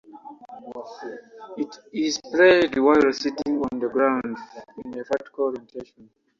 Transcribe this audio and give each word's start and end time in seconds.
It 1.57 1.77
is 1.93 2.19
played 2.31 2.75
while 2.79 3.13
sitting 3.13 3.61
on 3.61 3.79
the 3.79 3.87
ground 3.89 4.35
in 4.83 4.95
a 4.99 5.03
vertical 5.03 5.43
orientation. 5.45 6.09